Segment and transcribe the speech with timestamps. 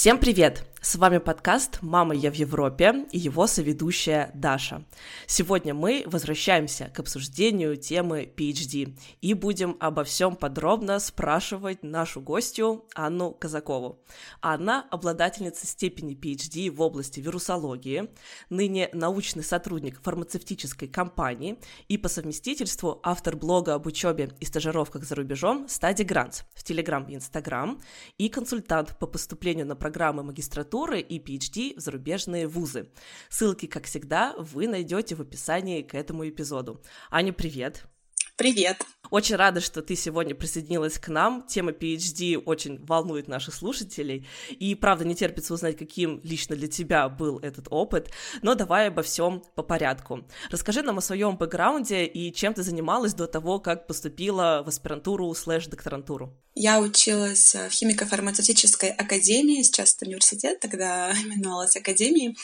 [0.00, 0.62] Всем привет!
[0.82, 4.82] С вами подкаст «Мама, я в Европе» и его соведущая Даша.
[5.26, 12.86] Сегодня мы возвращаемся к обсуждению темы PhD и будем обо всем подробно спрашивать нашу гостью
[12.94, 14.02] Анну Казакову.
[14.40, 18.08] Анна— обладательница степени PhD в области вирусологии,
[18.48, 21.58] ныне научный сотрудник фармацевтической компании
[21.88, 27.06] и по совместительству автор блога об учебе и стажировках за рубежом Study Grants в Telegram
[27.06, 27.82] и Instagram
[28.16, 32.88] и консультант по поступлению на программы магистратуры магистратуры и PhD в зарубежные вузы.
[33.28, 36.80] Ссылки, как всегда, вы найдете в описании к этому эпизоду.
[37.10, 37.86] Аня, привет!
[38.40, 38.86] Привет!
[39.10, 41.44] Очень рада, что ты сегодня присоединилась к нам.
[41.46, 44.26] Тема PhD очень волнует наших слушателей.
[44.48, 48.10] И, правда, не терпится узнать, каким лично для тебя был этот опыт.
[48.40, 50.26] Но давай обо всем по порядку.
[50.50, 55.34] Расскажи нам о своем бэкграунде и чем ты занималась до того, как поступила в аспирантуру
[55.34, 56.32] слэш-докторантуру.
[56.54, 62.38] Я училась в химико-фармацевтической академии, сейчас это университет, тогда именовалась академией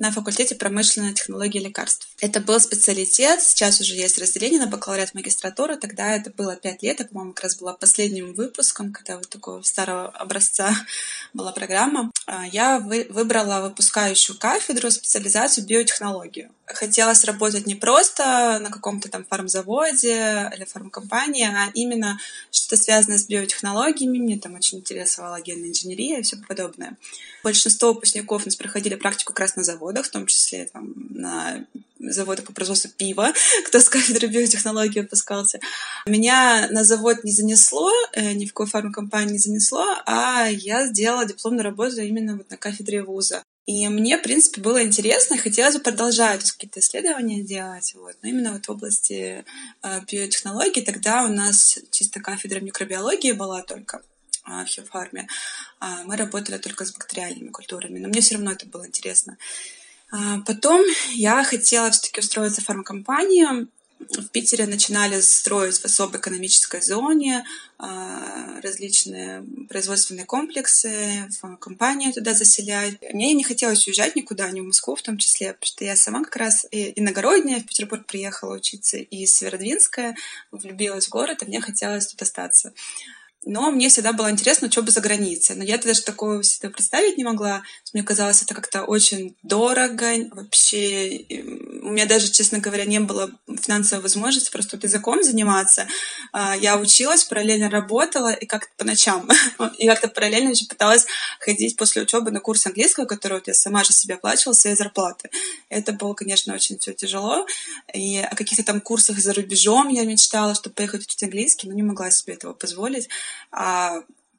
[0.00, 2.08] на факультете промышленной технологии лекарств.
[2.22, 7.00] Это был специалитет, сейчас уже есть разделение на бакалавриат магистратуру, тогда это было пять лет,
[7.00, 10.74] я, по-моему, как раз была последним выпуском, когда вот такого старого образца
[11.34, 12.10] была программа.
[12.24, 16.50] А, я вы, выбрала выпускающую кафедру, специализацию биотехнологию.
[16.64, 22.18] Хотелось работать не просто на каком-то там фармзаводе или фармкомпании, а именно
[22.50, 24.18] что-то связанное с биотехнологиями.
[24.18, 26.96] Мне там очень интересовала генная инженерия и все подобное.
[27.42, 31.66] Большинство выпускников у нас проходили практику как раз на заводах, в том числе там, на
[31.98, 33.32] заводах по производству пива,
[33.66, 35.60] кто с кафедры биотехнологии выпускался.
[36.06, 41.26] Меня на завод не занесло, э, ни в какую фармкомпанию не занесло, а я сделала
[41.26, 43.42] дипломную работу именно вот на кафедре вуза.
[43.66, 48.16] И мне, в принципе, было интересно, хотелось бы продолжать какие-то исследования делать, вот.
[48.22, 49.44] но именно вот в области
[49.82, 54.02] э, биотехнологий тогда у нас чисто кафедра микробиологии была только
[54.46, 55.28] в химфарме.
[55.78, 59.36] А мы работали только с бактериальными культурами, но мне все равно это было интересно.
[60.10, 60.82] А потом
[61.12, 63.68] я хотела все-таки устроиться в фармкомпанию.
[63.98, 67.44] В Питере начинали строить в особой экономической зоне
[67.78, 71.28] а, различные производственные комплексы,
[71.60, 72.98] компанию туда заселять.
[73.12, 76.24] Мне не хотелось уезжать никуда, не в Москву в том числе, потому что я сама
[76.24, 80.14] как раз иногородняя в Петербург приехала учиться из Северодвинска,
[80.50, 82.72] влюбилась в город, и мне хотелось тут остаться.
[83.46, 85.56] Но мне всегда было интересно учеба за границей.
[85.56, 87.62] Но я даже такого себе представить не могла.
[87.94, 90.28] Мне казалось, это как-то очень дорого.
[90.32, 91.24] Вообще,
[91.82, 93.30] у меня даже, честно говоря, не было
[93.62, 95.86] финансовой возможности просто вот языком заниматься.
[96.32, 99.26] А, я училась, параллельно работала и как-то по ночам.
[99.78, 101.06] И как-то параллельно еще пыталась
[101.38, 105.30] ходить после учебы на курс английского, который вот я сама же себе оплачивала своей зарплаты.
[105.70, 107.46] Это было, конечно, очень все тяжело.
[107.94, 111.82] И о каких-то там курсах за рубежом я мечтала, чтобы поехать учить английский, но не
[111.82, 113.08] могла себе этого позволить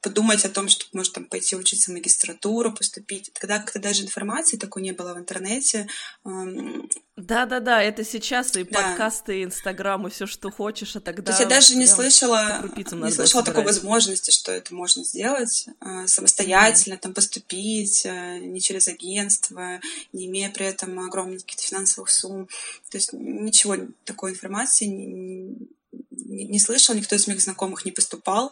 [0.02, 3.31] подумать о том, что может там пойти учиться в магистратуру, поступить.
[3.40, 5.88] Тогда как-то даже информации такой не было в интернете.
[7.18, 8.81] Да-да-да, это сейчас и да.
[8.81, 11.24] подкасты, и Инстаграм, и все, что хочешь, а тогда...
[11.24, 16.07] То есть я даже не слышала, не слышала такой возможности, что это можно сделать э,
[16.07, 17.00] самостоятельно, mm-hmm.
[17.00, 19.80] там поступить, э, не через агентство,
[20.13, 22.47] не имея при этом огромных каких-то финансовых сумм.
[22.90, 25.06] То есть ничего такой информации не,
[26.31, 28.52] не слышал, никто из моих знакомых не поступал,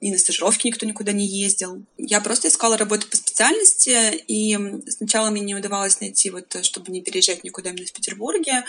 [0.00, 1.84] и на стажировки никто никуда не ездил.
[1.98, 7.02] Я просто искала работу по специальности, и сначала мне не удавалось найти, вот, чтобы не
[7.02, 8.64] переезжать никуда именно в Петербурге.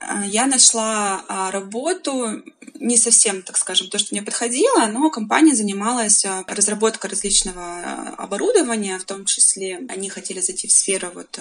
[0.00, 2.42] А, я нашла а, работу,
[2.74, 8.98] не совсем, так скажем, то, что мне подходило, но компания занималась а, разработкой различного оборудования,
[8.98, 11.38] в том числе они хотели зайти в сферу вот,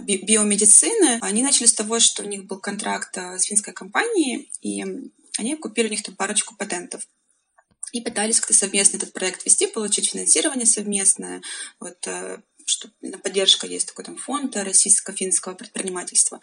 [0.00, 1.18] биомедицины.
[1.22, 4.84] Они начали с того, что у них был контракт с финской компанией, и
[5.38, 7.06] они купили у них там парочку патентов
[7.92, 11.42] и пытались как-то совместно этот проект вести, получить финансирование совместное,
[11.80, 12.88] вот, э, что
[13.22, 16.40] поддержка есть такой там фонд российско-финского предпринимательства.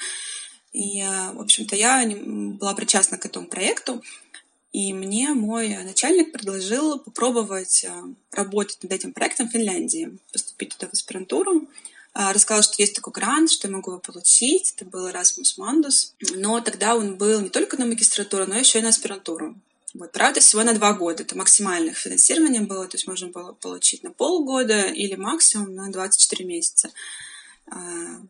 [0.74, 4.04] И, э, в общем-то, я была причастна к этому проекту,
[4.74, 10.88] и мне мой начальник предложил попробовать э, работать над этим проектом в Финляндии, поступить туда
[10.90, 11.68] в аспирантуру.
[12.20, 14.74] А, рассказал, что есть такой грант, что я могу его получить.
[14.76, 16.14] Это был Erasmus Mundus.
[16.34, 19.56] Но тогда он был не только на магистратуру, но еще и на аспирантуру.
[19.94, 21.22] Вот, правда, всего на два года.
[21.22, 26.44] Это максимальное финансирование было, то есть можно было получить на полгода или максимум на 24
[26.44, 26.90] месяца.
[27.70, 27.78] А,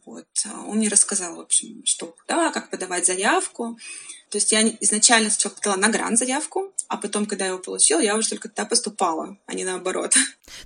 [0.06, 0.28] вот.
[0.68, 3.78] Он мне рассказал, в общем, что куда, как подавать заявку.
[4.30, 8.01] То есть я изначально сначала подала на грант заявку, а потом, когда я его получила,
[8.01, 10.16] я уже только тогда поступала, а не наоборот.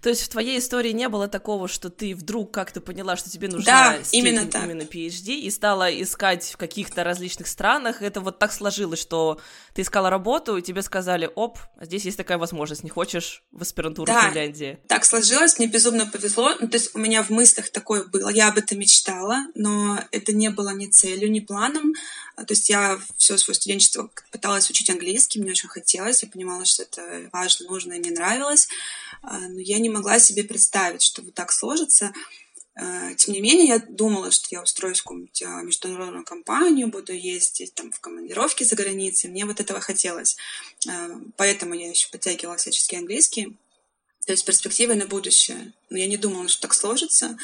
[0.02, 3.48] То есть в твоей истории не было такого, что ты вдруг как-то поняла, что тебе
[3.48, 4.64] нужна да, именно, так.
[4.64, 8.02] именно PhD, и стала искать в каких-то различных странах.
[8.02, 9.40] Это вот так сложилось, что
[9.76, 14.08] ты искала работу, и тебе сказали, оп, здесь есть такая возможность, не хочешь в аспирантуру
[14.08, 14.80] да, в Финляндии?
[14.88, 16.56] так сложилось, мне безумно повезло.
[16.60, 20.34] Ну, то есть у меня в мыслях такое было, я об этом мечтала, но это
[20.34, 21.94] не было ни целью, ни планом.
[22.36, 26.84] То есть я все свое студенчество пыталась учить английский, мне очень хотелось, я понимала, что
[26.84, 28.68] это важно, нужно, и мне нравилось,
[29.22, 32.14] а, но я не могла себе представить, что вот так сложится.
[32.76, 37.14] А, тем не менее, я думала, что я устроюсь в какую-нибудь а, международную компанию, буду
[37.14, 39.30] ездить там в командировки за границей.
[39.30, 40.38] Мне вот этого хотелось.
[41.38, 43.58] Поэтому я еще подтягивала всяческий английский.
[44.26, 45.74] То есть перспективы на будущее.
[45.90, 47.38] Но я не думала, что так сложится.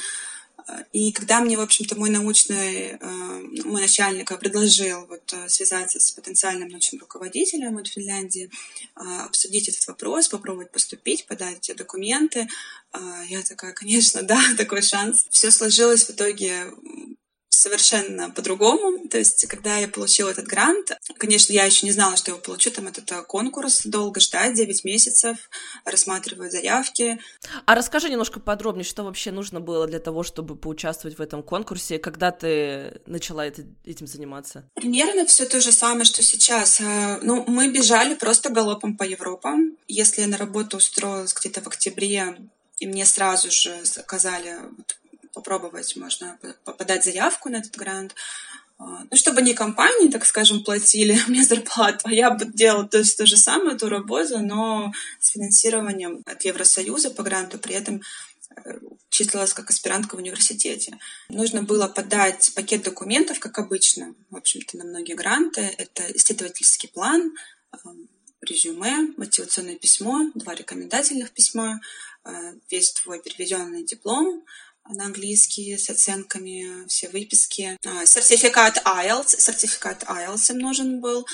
[0.91, 6.11] И когда мне, в общем-то, мой научный, э, мой начальник предложил вот э, связаться с
[6.11, 8.49] потенциальным научным руководителем от Финляндии,
[8.95, 12.47] э, обсудить этот вопрос, попробовать поступить, подать документы,
[13.27, 15.27] я такая, конечно, да, такой шанс.
[15.29, 16.73] Все сложилось в итоге
[17.57, 19.07] совершенно по-другому.
[19.09, 22.43] То есть, когда я получила этот грант, конечно, я еще не знала, что я его
[22.43, 22.71] получу.
[22.71, 25.37] Там этот э, конкурс долго ждать, 9 месяцев,
[25.83, 27.19] рассматривать заявки.
[27.65, 31.97] А расскажи немножко подробнее, что вообще нужно было для того, чтобы поучаствовать в этом конкурсе,
[31.97, 34.69] когда ты начала это, этим заниматься?
[34.75, 36.79] Примерно все то же самое, что сейчас.
[36.79, 39.77] Э, ну, мы бежали просто галопом по Европам.
[39.87, 42.37] Если я на работу устроилась где-то в октябре,
[42.79, 44.59] и мне сразу же сказали,
[45.37, 48.15] попробовать, можно подать заявку на этот грант.
[48.79, 53.03] А, ну, чтобы не компании, так скажем, платили мне зарплату, а я бы делала то,
[53.03, 58.01] то же самое, ту работу, но с финансированием от Евросоюза по гранту, при этом
[58.55, 58.79] э,
[59.09, 60.97] числилась как аспирантка в университете.
[61.29, 65.61] Нужно было подать пакет документов, как обычно, в общем-то, на многие гранты.
[65.61, 67.33] Это исследовательский план,
[67.73, 67.77] э,
[68.41, 71.81] резюме, мотивационное письмо, два рекомендательных письма,
[72.25, 74.43] э, весь твой переведенный диплом,
[74.89, 77.77] на английский с оценками, все выписки.
[77.85, 81.25] А, сертификат IELTS, сертификат IELTS им нужен был.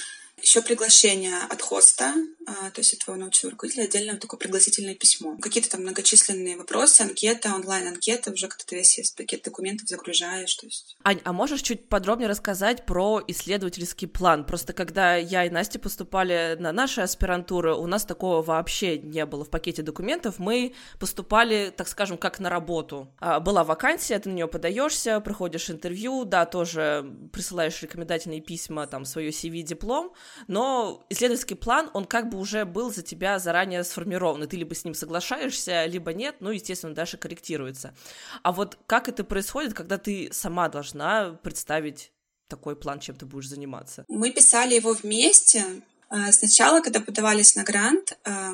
[0.41, 2.13] Еще приглашение от хоста,
[2.45, 5.37] то есть от твоего научного руководителя, отдельно такое пригласительное письмо.
[5.41, 10.53] Какие-то там многочисленные вопросы, анкета, онлайн-анкета, уже как-то весь пакет документов загружаешь.
[10.55, 10.97] То есть.
[11.03, 14.45] Ань, а можешь чуть подробнее рассказать про исследовательский план?
[14.45, 19.45] Просто когда я и Настя поступали на наши аспирантуры, у нас такого вообще не было
[19.45, 20.39] в пакете документов.
[20.39, 23.13] Мы поступали, так скажем, как на работу.
[23.19, 29.05] А, была вакансия, ты на нее подаешься, проходишь интервью, да, тоже присылаешь рекомендательные письма, там,
[29.05, 30.13] свое CV, диплом,
[30.47, 34.75] но исследовательский план, он как бы уже был за тебя заранее сформирован, и ты либо
[34.75, 37.93] с ним соглашаешься, либо нет, ну, естественно, дальше корректируется.
[38.41, 42.11] А вот как это происходит, когда ты сама должна представить
[42.47, 44.05] такой план, чем ты будешь заниматься?
[44.07, 45.81] Мы писали его вместе.
[46.09, 48.53] А, сначала, когда подавались на грант, а,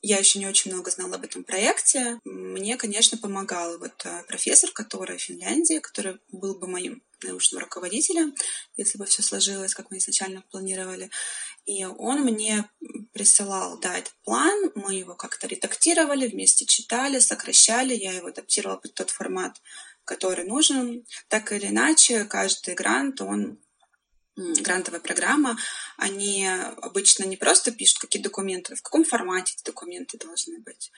[0.00, 2.20] я еще не очень много знала об этом проекте.
[2.24, 8.34] Мне, конечно, помогал вот а, профессор, который в Финляндии, который был бы моим научным руководителем,
[8.76, 11.10] если бы все сложилось, как мы изначально планировали.
[11.64, 12.70] И он мне
[13.12, 18.94] присылал, да, этот план, мы его как-то редактировали, вместе читали, сокращали, я его адаптировала под
[18.94, 19.60] тот формат,
[20.04, 21.04] который нужен.
[21.28, 23.58] Так или иначе, каждый грант, он
[24.62, 25.58] грантовая программа,
[25.96, 30.92] они обычно не просто пишут, какие документы, в каком формате эти документы должны быть.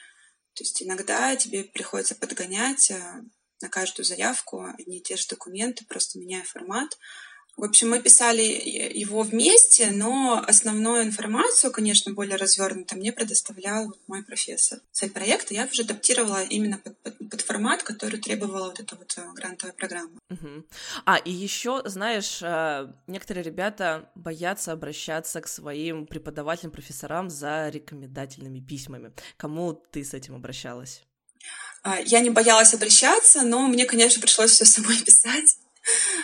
[0.53, 3.23] То есть иногда тебе приходится подгонять э,
[3.61, 6.97] на каждую заявку одни и те же документы, просто меняя формат.
[7.57, 14.23] В общем, мы писали его вместе, но основную информацию, конечно, более развернуто мне предоставлял мой
[14.23, 14.79] профессор.
[14.91, 19.13] Цель проекта я уже адаптировала именно под, под, под формат, который требовала вот эта вот
[19.17, 20.17] э, грантовая программа.
[20.29, 20.65] Угу.
[21.05, 28.59] А, и еще, знаешь, э, некоторые ребята боятся обращаться к своим преподавателям, профессорам за рекомендательными
[28.59, 29.13] письмами.
[29.37, 31.03] Кому ты с этим обращалась?
[31.83, 35.57] А, я не боялась обращаться, но мне, конечно, пришлось все самой писать.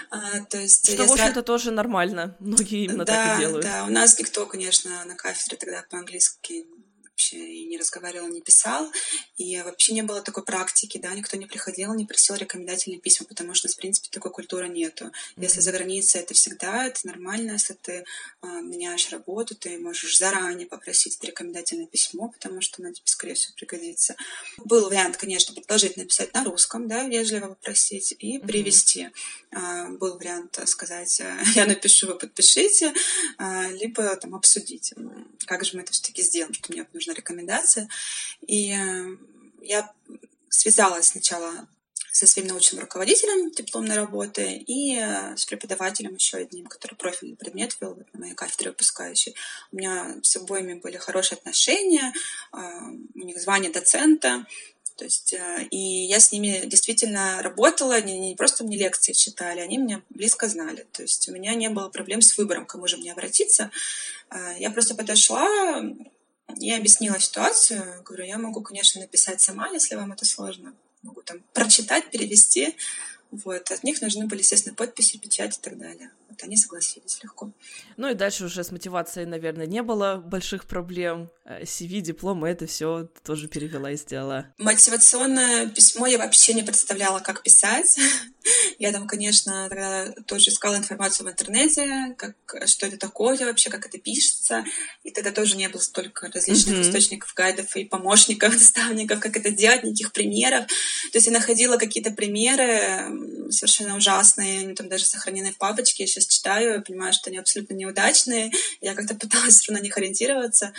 [0.09, 2.35] А, то есть Что, в общем-то, тоже нормально.
[2.39, 3.65] Многие именно да, так и делают.
[3.65, 6.65] Да, у нас никто, конечно, на кафедре тогда по-английски
[7.17, 8.91] вообще и не разговаривал, не писал.
[9.37, 13.55] И вообще не было такой практики, да, никто не приходил, не просил рекомендательные письма, потому
[13.55, 15.05] что, в принципе, такой культуры нету.
[15.05, 15.43] Mm-hmm.
[15.43, 17.91] Если за границей это всегда, это нормально, если ты
[18.43, 23.33] э, меняешь работу, ты можешь заранее попросить это рекомендательное письмо, потому что оно тебе, скорее
[23.33, 24.15] всего, пригодится.
[24.57, 29.09] Был вариант, конечно, предложить написать на русском, да, вежливо попросить и привести.
[29.51, 29.87] Mm-hmm.
[29.87, 32.93] Э, был вариант сказать, э, я напишу, вы подпишите,
[33.39, 34.93] э, либо там обсудить,
[35.47, 37.89] как же мы это все-таки сделаем, что мне нужно нужна рекомендация.
[38.45, 39.17] И э,
[39.61, 39.91] я
[40.49, 41.67] связалась сначала
[42.11, 44.97] со своим научным руководителем дипломной работы и
[45.35, 49.35] с преподавателем еще одним, который профильный предмет вел вот, на моей кафедре выпускающей.
[49.71, 52.11] У меня с обоими были хорошие отношения,
[52.51, 54.47] у них звание доцента,
[54.97, 59.59] то есть, э, и я с ними действительно работала, они не просто мне лекции читали,
[59.59, 60.87] они меня близко знали.
[60.91, 63.69] То есть у меня не было проблем с выбором, кому же мне обратиться.
[64.31, 65.83] Э, я просто подошла
[66.55, 68.03] и объяснила ситуацию.
[68.03, 70.73] Говорю, я могу, конечно, написать сама, если вам это сложно.
[71.03, 72.75] Могу там прочитать, перевести.
[73.31, 73.71] Вот.
[73.71, 76.11] От них нужны были, естественно, подписи, печать и так далее.
[76.37, 77.51] Вот они согласились легко.
[77.97, 81.31] Ну и дальше уже с мотивацией, наверное, не было больших проблем.
[81.45, 84.53] CV, э, дипломы, это все тоже перевела и сделала.
[84.57, 87.97] Мотивационное письмо я вообще не представляла, как писать.
[88.79, 92.35] Я там, конечно, тогда тоже искала информацию в интернете, как,
[92.67, 94.63] что это такое вообще, как это пишется.
[95.03, 96.81] И тогда тоже не было столько различных mm-hmm.
[96.81, 100.67] источников, гайдов и помощников, наставников, как это делать, никаких примеров.
[100.67, 106.03] То есть я находила какие-то примеры совершенно ужасные, они там даже сохранены в папочке.
[106.03, 108.51] Я сейчас читаю и понимаю, что они абсолютно неудачные.
[108.81, 110.73] Я как-то пыталась все равно на них ориентироваться.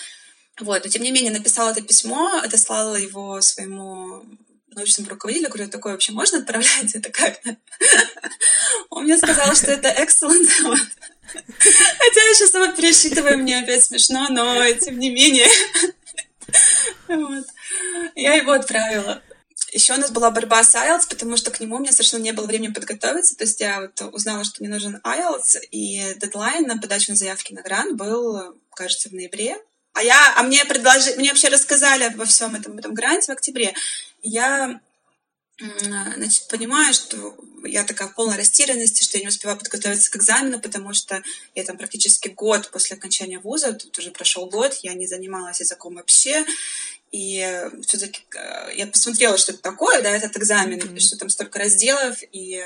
[0.60, 4.24] Вот, но тем не менее написала это письмо, отослала его своему
[4.78, 6.94] научному руководителю, говорю, такое вообще можно отправлять?
[6.94, 7.56] Это как-то?
[8.90, 10.48] Он мне сказал, что это excellent.
[11.58, 15.46] Хотя я сейчас его пересчитываю, мне опять смешно, но тем не менее.
[18.14, 19.22] Я его отправила.
[19.72, 22.32] Еще у нас была борьба с IELTS, потому что к нему у меня совершенно не
[22.32, 23.36] было времени подготовиться.
[23.36, 27.52] То есть я вот узнала, что мне нужен IELTS, и дедлайн на подачу на заявки
[27.52, 29.56] на грант был, кажется, в ноябре.
[29.92, 33.74] А я, а мне предложили, мне вообще рассказали обо всем этом, этом гранте в октябре.
[34.22, 34.80] Я
[36.14, 40.60] значит, понимаю, что я такая в полной растерянности, что я не успеваю подготовиться к экзамену,
[40.60, 41.22] потому что
[41.54, 45.96] я там практически год после окончания вуза, тут уже прошел год, я не занималась языком
[45.96, 46.44] вообще,
[47.10, 50.98] и все-таки э, я посмотрела, что это такое, да, этот экзамен, mm-hmm.
[50.98, 52.62] что там столько разделов, и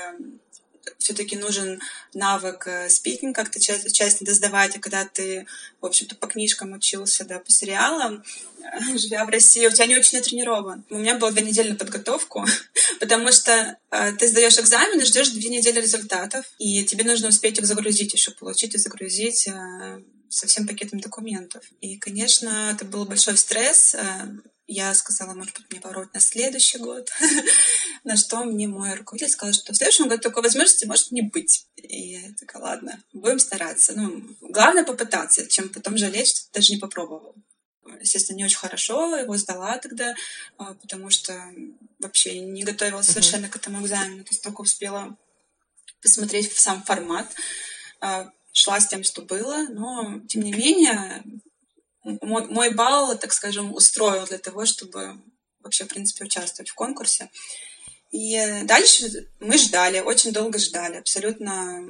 [0.97, 1.81] все-таки нужен
[2.13, 5.45] навык спикинг, э, как-то часть, часть надо сдавать, а когда ты,
[5.81, 8.23] в общем-то, по книжкам учился, да, по сериалам,
[8.61, 10.83] э, живя в России, у тебя не очень натренирован.
[10.89, 12.45] У меня было две недели на подготовку,
[12.99, 17.59] потому что э, ты сдаешь экзамен и ждешь две недели результатов, и тебе нужно успеть
[17.59, 20.01] их загрузить еще, получить и загрузить э,
[20.33, 21.63] со всем пакетом документов.
[21.81, 23.95] И, конечно, это был большой стресс.
[23.95, 24.27] Э,
[24.67, 27.11] я сказала, может быть, мне попробовать на следующий год.
[28.03, 31.67] на что мне мой руководитель сказал, что в следующем году такой возможности может не быть.
[31.75, 33.93] И я такая, ладно, будем стараться.
[33.95, 37.35] Ну, главное попытаться, чем потом жалеть, что ты даже не попробовал.
[38.01, 40.15] Естественно, не очень хорошо его сдала тогда,
[40.57, 41.39] а, потому что
[41.99, 44.23] вообще не готовилась совершенно к этому экзамену.
[44.23, 45.15] То есть только успела
[46.01, 47.31] посмотреть в сам формат,
[48.01, 51.23] а, шла с тем, что было, но тем не менее
[52.03, 55.19] мой, мой балл, так скажем, устроил для того, чтобы
[55.61, 57.29] вообще, в принципе, участвовать в конкурсе.
[58.11, 61.81] И дальше мы ждали, очень долго ждали, абсолютно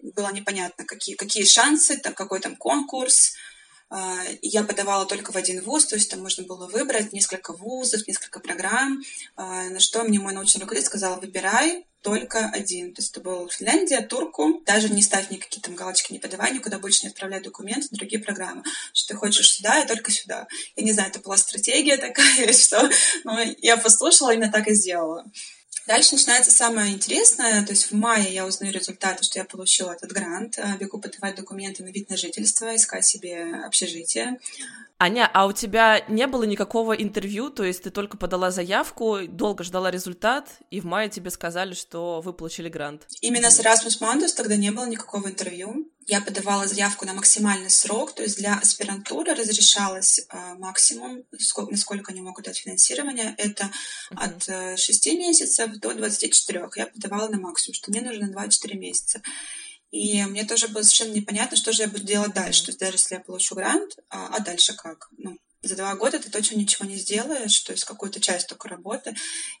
[0.00, 3.34] было непонятно, какие, какие шансы, там, какой там конкурс.
[3.90, 8.08] А, я подавала только в один вуз, то есть там можно было выбрать несколько вузов,
[8.08, 9.02] несколько программ,
[9.36, 12.92] а, на что мне мой научный руководитель сказал, выбирай, только один.
[12.94, 14.60] То есть это был Финляндия, Турку.
[14.66, 18.64] Даже не ставь никакие там галочки, не подавай, никуда больше не отправляй документы другие программы.
[18.92, 20.46] Что ты хочешь сюда и только сюда.
[20.76, 22.90] Я не знаю, это была стратегия такая, что...
[23.24, 25.24] Но я послушала, именно так и сделала.
[25.86, 27.64] Дальше начинается самое интересное.
[27.64, 30.58] То есть в мае я узнаю результаты, что я получила этот грант.
[30.78, 34.38] Бегу подавать документы на вид на жительство, искать себе общежитие.
[35.02, 39.64] Аня, а у тебя не было никакого интервью, то есть ты только подала заявку, долго
[39.64, 43.08] ждала результат, и в мае тебе сказали, что вы получили грант?
[43.20, 45.90] Именно с Erasmus Mundus тогда не было никакого интервью.
[46.06, 52.12] Я подавала заявку на максимальный срок, то есть для аспирантуры разрешалось э, максимум, сколько, насколько
[52.12, 53.72] они могут дать финансирование, это
[54.12, 54.24] uh-huh.
[54.24, 56.70] от э, 6 месяцев до 24.
[56.76, 59.20] Я подавала на максимум, что мне нужно 24 месяца.
[59.92, 62.64] И мне тоже было совершенно непонятно, что же я буду делать дальше.
[62.64, 65.08] То есть даже если я получу грант, а, а дальше как?
[65.18, 69.14] Ну, за два года ты точно ничего не сделаешь, то есть какую-то часть только работы.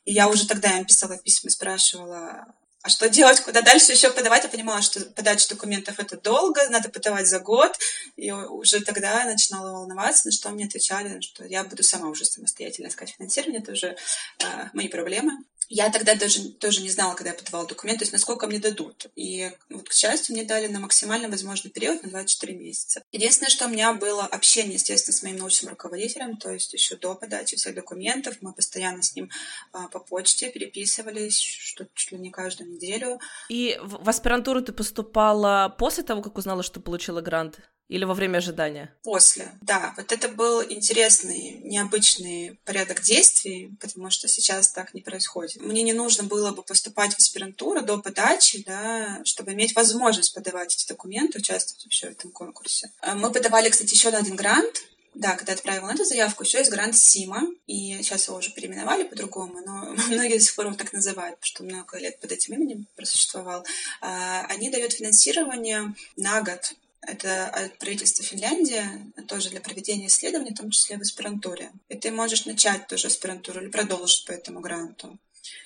[0.06, 2.46] И я уже тогда им писала письма, спрашивала,
[2.82, 4.42] а что делать, куда дальше еще подавать?
[4.42, 7.78] Я понимала, что подача документов это долго, надо подавать за год.
[8.16, 12.24] И уже тогда я начинала волноваться, на что мне отвечали, что я буду сама уже
[12.24, 13.96] самостоятельно искать финансирование, это уже
[14.40, 15.32] э, мои проблемы.
[15.74, 19.06] Я тогда даже тоже не знала, когда я подавала документы, то есть насколько мне дадут.
[19.16, 23.02] И вот, к счастью, мне дали на максимально возможный период, на 24 месяца.
[23.10, 27.14] Единственное, что у меня было общение, естественно, с моим научным руководителем, то есть еще до
[27.14, 28.36] подачи всех документов.
[28.42, 29.30] Мы постоянно с ним
[29.72, 33.18] а, по почте переписывались, что чуть ли не каждую неделю.
[33.48, 37.60] И в аспирантуру ты поступала после того, как узнала, что получила грант?
[37.92, 38.94] Или во время ожидания?
[39.02, 39.92] После, да.
[39.96, 45.60] Вот это был интересный, необычный порядок действий, потому что сейчас так не происходит.
[45.60, 50.74] Мне не нужно было бы поступать в аспирантуру до подачи, да, чтобы иметь возможность подавать
[50.74, 52.90] эти документы, участвовать вообще в этом конкурсе.
[53.00, 54.82] А мы подавали, кстати, еще на один грант,
[55.14, 59.60] да, когда отправила эту заявку, еще есть грант СИМа, и сейчас его уже переименовали по-другому,
[59.64, 62.86] но многие до сих пор его так называют, потому что много лет под этим именем
[62.96, 63.66] просуществовал.
[64.00, 66.72] А, они дают финансирование на год
[67.02, 68.82] это от правительства Финляндии,
[69.26, 71.72] тоже для проведения исследований, в том числе в аспирантуре.
[71.88, 75.18] И ты можешь начать тоже аспирантуру или продолжить по этому гранту.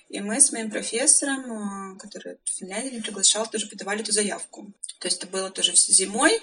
[0.09, 4.73] И мы с моим профессором, э, который в Финляндии меня приглашал, тоже подавали эту заявку.
[4.99, 6.41] То есть это было тоже зимой,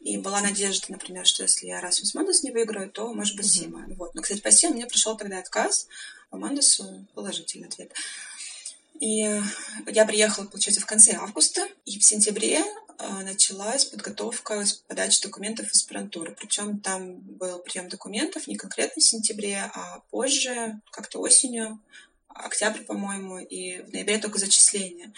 [0.00, 3.80] и была надежда, например, что если я раз Мандус не выиграю, то, может быть, Сима.
[3.80, 3.94] Mm-hmm.
[3.96, 4.14] Вот.
[4.14, 5.88] Но, кстати, по Симу мне пришел тогда отказ,
[6.30, 7.92] а Мандусу положительный ответ.
[9.00, 9.28] И
[9.86, 12.85] я приехала, получается, в конце августа, и в сентябре а,
[13.22, 16.34] началась подготовка подачи документов в аспирантуру.
[16.34, 21.80] Причем там был прием документов не конкретно в сентябре, а позже, как-то осенью,
[22.44, 25.12] октябрь, по-моему, и в ноябре только зачисление.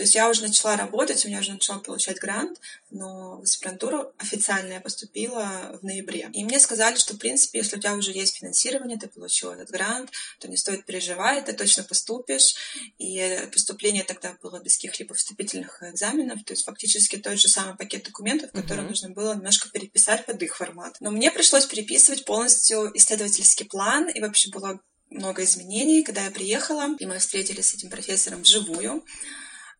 [0.00, 2.58] То есть я уже начала работать, у меня уже начала получать грант,
[2.90, 6.30] но в аспирантуру официально я поступила в ноябре.
[6.32, 9.68] И мне сказали, что, в принципе, если у тебя уже есть финансирование, ты получил этот
[9.70, 12.54] грант, то не стоит переживать, ты точно поступишь.
[12.98, 18.04] И поступление тогда было без каких-либо вступительных экзаменов, то есть фактически тот же самый пакет
[18.04, 18.88] документов, который uh-huh.
[18.88, 20.96] нужно было немножко переписать под их формат.
[21.00, 26.96] Но мне пришлось переписывать полностью исследовательский план, и вообще было много изменений, когда я приехала,
[26.98, 29.04] и мы встретились с этим профессором вживую.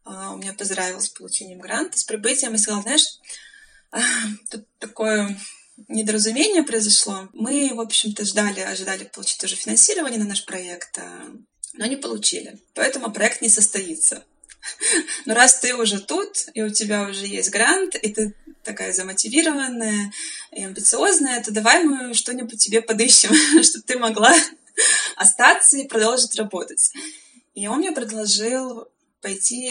[0.05, 3.07] А, у меня поздравил с получением гранта, с прибытием, и сказал, знаешь,
[3.91, 4.01] а,
[4.51, 5.39] тут такое
[5.89, 7.29] недоразумение произошло.
[7.33, 11.31] Мы, в общем-то, ждали, ожидали получить уже финансирование на наш проект, а,
[11.75, 12.59] но не получили.
[12.75, 14.25] Поэтому проект не состоится.
[15.25, 20.13] Но раз ты уже тут, и у тебя уже есть грант, и ты такая замотивированная
[20.53, 23.33] и амбициозная, то давай мы что-нибудь тебе подыщем,
[23.63, 24.35] чтобы ты могла
[25.17, 26.93] остаться и продолжить работать.
[27.55, 28.89] И он мне предложил
[29.21, 29.71] пойти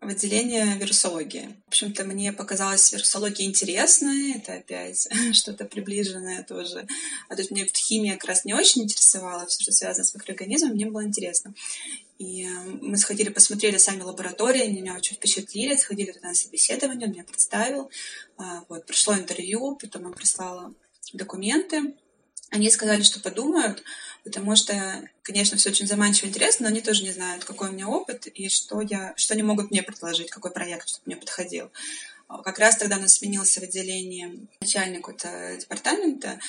[0.00, 1.56] в отделение вирусологии.
[1.66, 6.86] В общем-то, мне показалась вирусология интересной, это опять что-то приближенное тоже.
[7.28, 10.86] А тут мне химия как раз не очень интересовала, все, что связано с микроорганизмом, мне
[10.86, 11.54] было интересно.
[12.18, 12.48] И
[12.80, 17.90] мы сходили, посмотрели сами лаборатории, меня очень впечатлили, сходили туда на собеседование, он меня представил.
[18.38, 20.72] А, вот, прошло интервью, потом он прислала
[21.12, 21.94] документы.
[22.50, 23.82] Они сказали, что подумают,
[24.24, 27.88] потому что, конечно, все очень заманчиво интересно, но они тоже не знают, какой у меня
[27.88, 31.70] опыт и что, я, что они могут мне предложить, какой проект, чтобы мне подходил.
[32.28, 35.08] Как раз тогда у нас сменился в отделении начальник
[35.60, 36.40] департамента,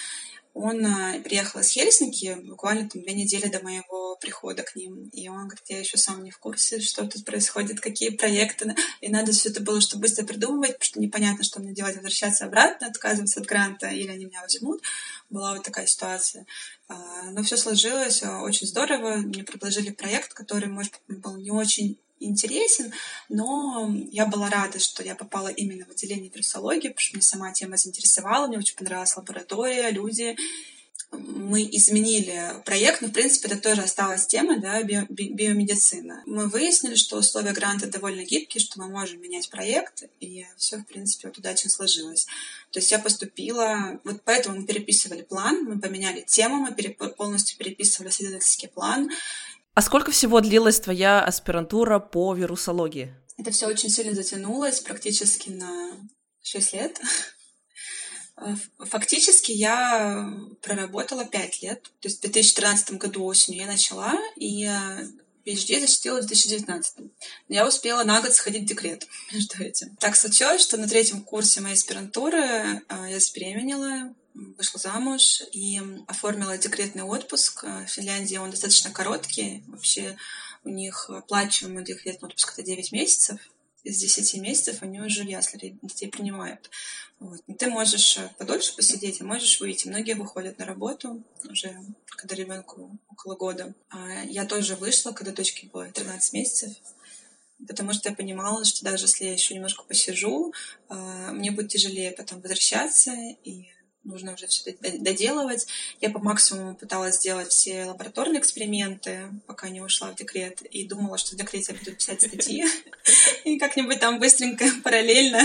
[0.58, 5.10] он э, приехал из Хельсинки буквально там две недели до моего прихода к ним.
[5.14, 8.76] И он говорит, я еще сам не в курсе, что тут происходит, какие проекты.
[9.02, 12.46] И надо все это было, чтобы быстро придумывать, потому что непонятно, что мне делать, возвращаться
[12.46, 14.82] обратно, отказываться от гранта, или они меня возьмут.
[15.30, 16.46] Была вот такая ситуация.
[16.88, 19.18] А, но все сложилось э, очень здорово.
[19.18, 22.92] Мне предложили проект, который, может был не очень интересен,
[23.30, 27.52] но я была рада, что я попала именно в отделение вирусологии, потому что мне сама
[27.52, 30.36] тема заинтересовала, мне очень понравилась лаборатория, люди.
[31.12, 36.22] Мы изменили проект, но, в принципе, это тоже осталась тема, да, био, би, биомедицина.
[36.26, 40.86] Мы выяснили, что условия гранта довольно гибкие, что мы можем менять проект, и все, в
[40.86, 42.28] принципе, вот удачно сложилось.
[42.72, 47.58] То есть я поступила, вот поэтому мы переписывали план, мы поменяли тему, мы переп, полностью
[47.58, 49.10] переписывали исследовательский план,
[49.78, 53.14] а сколько всего длилась твоя аспирантура по вирусологии?
[53.38, 55.92] Это все очень сильно затянулось, практически на
[56.42, 57.00] 6 лет.
[58.80, 61.84] Фактически я проработала 5 лет.
[62.02, 64.70] То есть в 2013 году осенью я начала, и
[65.48, 66.98] PhD защитила в 2019.
[67.48, 69.96] Я успела на год сходить в декрет между этим.
[69.96, 76.58] Так случилось, что на третьем курсе моей аспирантуры э, я забеременела, вышла замуж и оформила
[76.58, 77.64] декретный отпуск.
[77.64, 79.64] В Финляндии он достаточно короткий.
[79.68, 80.18] Вообще
[80.64, 83.40] у них оплачиваемый декретный отпуск это 9 месяцев.
[83.88, 86.70] Из 10 месяцев они уже в ясли детей принимают.
[87.20, 87.42] Вот.
[87.58, 89.88] Ты можешь подольше посидеть, а можешь выйти.
[89.88, 91.74] Многие выходят на работу уже,
[92.06, 93.74] когда ребенку около года.
[93.90, 96.74] А я тоже вышла, когда дочке было 13 месяцев
[97.68, 100.54] потому что я понимала, что даже если я еще немножко посижу,
[100.90, 103.12] а, мне будет тяжелее потом возвращаться,
[103.44, 103.66] и
[104.08, 105.68] нужно уже все доделывать.
[106.02, 111.18] Я по максимуму пыталась сделать все лабораторные эксперименты, пока не ушла в декрет, и думала,
[111.18, 112.66] что в декрете я буду писать статьи,
[113.44, 115.42] и как-нибудь там быстренько, параллельно,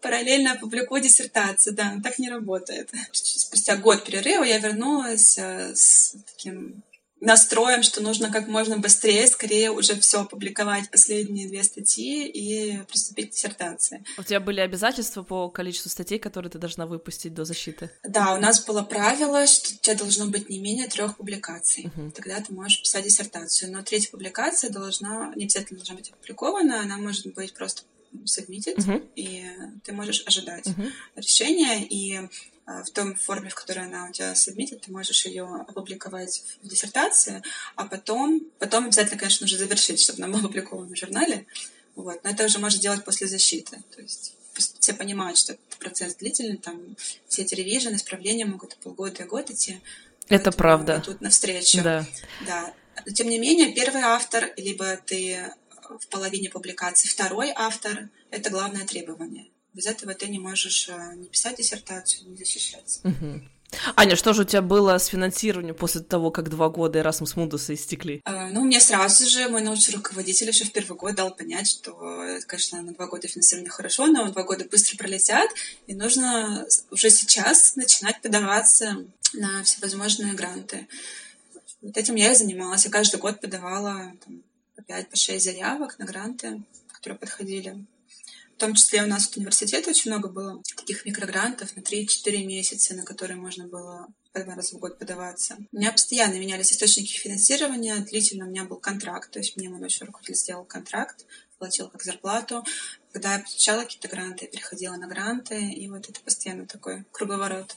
[0.00, 1.74] параллельно опубликую диссертацию.
[1.74, 2.90] Да, так не работает.
[3.12, 6.82] Спустя год перерыва я вернулась э, с таким
[7.24, 13.30] настроем, что нужно как можно быстрее, скорее уже все опубликовать, последние две статьи и приступить
[13.30, 14.04] к диссертации.
[14.18, 17.90] У тебя были обязательства по количеству статей, которые ты должна выпустить до защиты?
[18.02, 21.90] Да, у нас было правило, что у тебя должно быть не менее трех публикаций.
[21.94, 22.12] Угу.
[22.12, 23.72] Тогда ты можешь писать диссертацию.
[23.72, 27.82] Но третья публикация должна, не обязательно должна быть опубликована, она может быть просто
[28.24, 29.08] submitted, uh-huh.
[29.16, 29.46] и
[29.84, 30.92] ты можешь ожидать uh-huh.
[31.16, 32.28] решения, и
[32.66, 36.68] а, в том форме, в которой она у тебя сабмитит, ты можешь ее опубликовать в
[36.68, 37.42] диссертации,
[37.76, 41.46] а потом, потом обязательно, конечно, нужно завершить, чтобы она была опубликована в журнале.
[41.94, 42.24] Вот.
[42.24, 43.82] Но это уже можно делать после защиты.
[43.94, 44.34] То есть
[44.80, 46.96] все понимают, что этот процесс длительный, там
[47.28, 49.80] все эти ревизионы, исправления могут полгода, и год идти.
[50.28, 51.02] Это правда.
[51.04, 51.82] Тут навстречу.
[51.82, 52.06] Да.
[52.46, 52.72] да.
[53.04, 55.52] Но, тем не менее, первый автор, либо ты
[55.88, 59.46] в половине публикации, второй автор— это главное требование.
[59.72, 63.00] Без этого ты не можешь э, не писать диссертацию, не защищаться.
[63.02, 63.42] Угу.
[63.96, 67.74] Аня, что же у тебя было с финансированием после того, как два года Erasmus Mundus
[67.74, 68.22] истекли?
[68.24, 71.92] Uh, ну, мне сразу же мой научный руководитель еще в первый год дал понять, что,
[72.46, 75.50] конечно, на два года финансирование хорошо, но два года быстро пролетят,
[75.88, 80.86] и нужно уже сейчас начинать подаваться на всевозможные гранты.
[81.82, 82.84] Вот этим я и занималась.
[82.84, 84.42] Я каждый год подавала там,
[84.76, 87.84] по 5-6 заявок на гранты, которые подходили.
[88.56, 92.94] В том числе у нас в университете очень много было таких микрогрантов на 3-4 месяца,
[92.94, 95.56] на которые можно было по два раза в год подаваться.
[95.72, 97.96] У меня постоянно менялись источники финансирования.
[97.96, 101.26] Длительно у меня был контракт, то есть мне мой научный руководитель сделал контракт,
[101.58, 102.64] платил как зарплату.
[103.14, 107.76] Когда я получала какие-то гранты, я переходила на гранты, и вот это постоянно такой круговорот.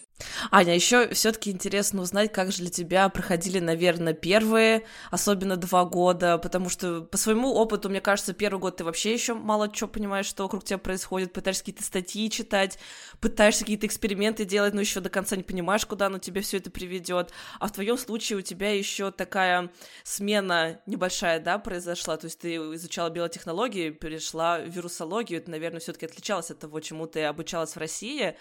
[0.50, 6.40] Аня, еще все-таки интересно узнать, как же для тебя проходили, наверное, первые, особенно два года,
[6.40, 10.26] потому что по своему опыту, мне кажется, первый год ты вообще еще мало чего понимаешь,
[10.26, 12.80] что вокруг тебя происходит, пытаешься какие-то статьи читать,
[13.20, 16.72] пытаешься какие-то эксперименты делать, но еще до конца не понимаешь, куда оно тебе все это
[16.72, 17.32] приведет.
[17.60, 19.72] А в твоем случае у тебя еще такая
[20.04, 26.06] смена небольшая, да, произошла, то есть ты изучала биотехнологии, перешла в вирусологию, это, наверное, все-таки
[26.06, 28.36] отличалось от того, чему ты обучалась в России,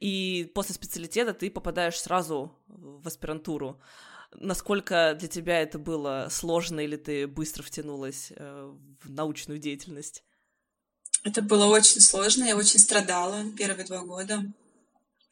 [0.00, 3.80] и после университета ты попадаешь сразу в аспирантуру.
[4.34, 10.24] Насколько для тебя это было сложно или ты быстро втянулась э, в научную деятельность?
[11.22, 14.42] Это было очень сложно, я очень страдала первые два года.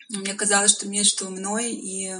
[0.09, 2.13] Мне казалось, что между мной и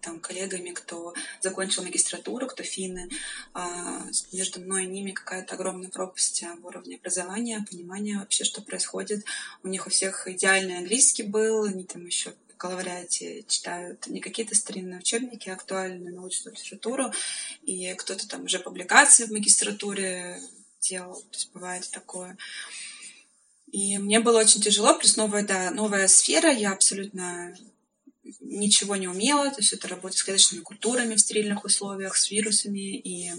[0.00, 3.08] там, коллегами, кто закончил магистратуру, кто финны.
[3.54, 4.02] А,
[4.32, 9.24] между мной и ними какая-то огромная пропасть в уровне образования, понимания вообще, что происходит.
[9.62, 14.98] У них у всех идеальный английский был, они там еще бакалавриате читают не какие-то старинные
[14.98, 17.12] учебники, а актуальную научную литературу,
[17.62, 20.40] и кто-то там уже публикации в магистратуре
[20.80, 22.36] делал, то есть бывает такое.
[23.70, 27.56] И мне было очень тяжело, плюс новая, да, новая сфера, я абсолютно
[28.40, 32.96] ничего не умела, то есть это работа с клеточными культурами в стерильных условиях, с вирусами,
[32.96, 33.30] и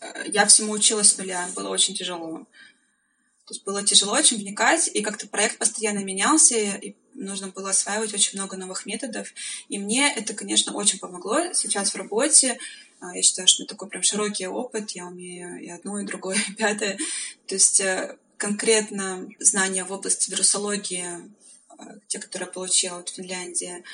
[0.00, 2.46] э, я всему училась с нуля, было очень тяжело.
[3.46, 8.12] То есть было тяжело очень вникать, и как-то проект постоянно менялся, и нужно было осваивать
[8.12, 9.32] очень много новых методов.
[9.68, 12.58] И мне это, конечно, очень помогло сейчас в работе.
[13.00, 16.38] А, я считаю, что это такой прям широкий опыт, я умею и одно, и другое,
[16.48, 16.98] и пятое.
[17.46, 21.06] То есть э, конкретно знания в области вирусологии,
[21.78, 23.84] э, те, которые я получила в Финляндии,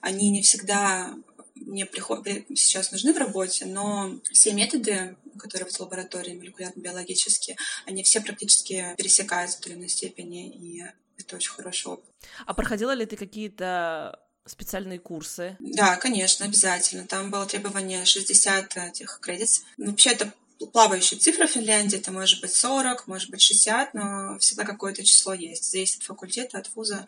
[0.00, 1.14] они не всегда
[1.54, 2.26] мне приход...
[2.54, 9.58] сейчас нужны в работе, но все методы, которые в лаборатории молекулярно-биологические, они все практически пересекаются
[9.58, 10.82] в той или иной степени, и
[11.18, 12.04] это очень хороший опыт.
[12.46, 15.56] А проходила ли ты какие-то специальные курсы?
[15.60, 17.06] Да, конечно, обязательно.
[17.06, 19.62] Там было требование 60 этих кредитов.
[19.78, 20.32] Вообще это
[20.72, 25.32] плавающая цифра в Финляндии, это может быть 40, может быть 60, но всегда какое-то число
[25.32, 25.70] есть.
[25.70, 27.06] Зависит от факультета, от вуза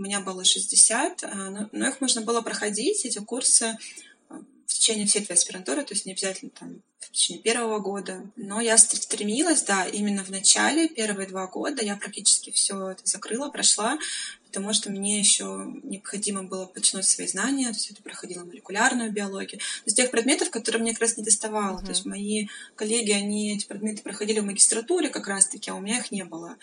[0.00, 3.76] у меня было 60, а, но их можно было проходить, эти курсы,
[4.30, 8.22] а, в течение всей твоей аспирантуры, то есть не обязательно там в течение первого года.
[8.36, 13.50] Но я стремилась, да, именно в начале, первые два года я практически все это закрыла,
[13.50, 13.98] прошла,
[14.46, 19.60] потому что мне еще необходимо было починуть свои знания, то есть это проходила молекулярную биологию,
[19.84, 21.78] из тех предметов, которые мне как раз не доставало.
[21.78, 21.84] Uh-huh.
[21.84, 25.98] То есть мои коллеги, они эти предметы проходили в магистратуре как раз-таки, а у меня
[25.98, 26.56] их не было.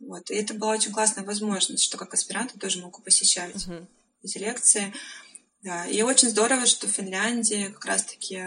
[0.00, 0.30] Вот.
[0.30, 3.86] И это была очень классная возможность, что как аспирант я тоже могу посещать uh-huh.
[4.22, 4.92] эти лекции.
[5.62, 5.86] Да.
[5.86, 8.44] И очень здорово, что в Финляндии как раз-таки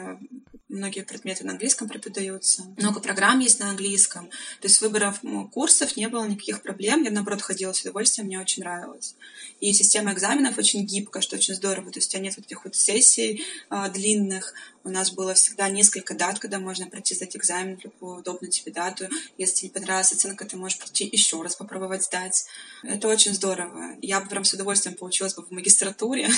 [0.70, 4.28] многие предметы на английском преподаются, много программ есть на английском.
[4.62, 7.04] То есть выборов курсов не было никаких проблем.
[7.04, 9.16] Я, наоборот, ходила с удовольствием, мне очень нравилось.
[9.60, 11.92] И система экзаменов очень гибкая, что очень здорово.
[11.92, 14.54] То есть у тебя нет вот этих вот сессий э, длинных.
[14.84, 18.72] У нас было всегда несколько дат, когда можно пройти сдать экзамен в любую удобную тебе
[18.72, 19.08] дату.
[19.38, 22.48] Если тебе понравилась оценка, ты можешь прийти еще раз попробовать сдать.
[22.84, 23.96] Это очень здорово.
[24.02, 26.30] Я бы прям с удовольствием получилась бы в магистратуре.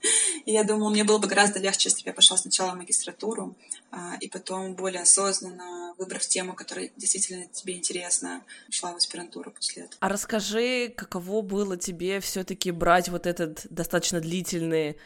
[0.46, 3.56] И я думала, мне было бы гораздо легче, если бы я пошла сначала в магистратуру,
[3.90, 9.82] а, и потом более осознанно, выбрав тему, которая действительно тебе интересна, шла в аспирантуру после
[9.82, 9.96] этого.
[10.00, 14.96] А расскажи, каково было тебе все-таки брать вот этот достаточно длительный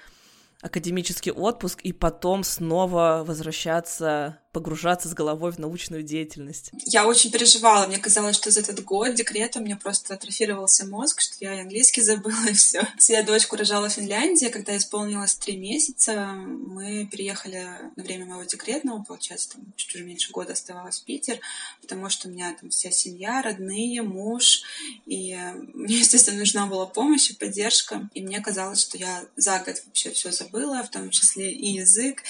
[0.64, 6.70] академический отпуск и потом снова возвращаться погружаться с головой в научную деятельность?
[6.86, 7.86] Я очень переживала.
[7.86, 11.60] Мне казалось, что за этот год декрета у меня просто атрофировался мозг, что я и
[11.60, 12.86] английский забыла, и все.
[13.08, 14.46] Я дочку рожала в Финляндии.
[14.46, 20.30] Когда исполнилось три месяца, мы переехали на время моего декретного, получается, там чуть уже меньше
[20.30, 21.40] года оставалось в Питер,
[21.82, 24.62] потому что у меня там вся семья, родные, муж,
[25.04, 25.36] и
[25.74, 28.08] мне, естественно, нужна была помощь и поддержка.
[28.14, 32.22] И мне казалось, что я за год вообще все забыла, в том числе и язык.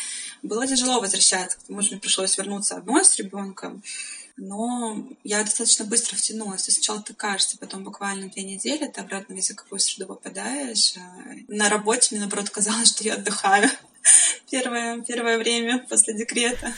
[0.42, 3.82] Было тяжело возвращаться, потому что мне пришлось вернуться одной с ребенком.
[4.36, 6.68] Но я достаточно быстро втянулась.
[6.68, 10.96] И сначала ты кажется, потом буквально две недели ты обратно в языковую среду попадаешь.
[10.96, 13.68] А на работе мне, наоборот, казалось, что я отдыхаю
[14.50, 16.72] первое, первое время после декрета.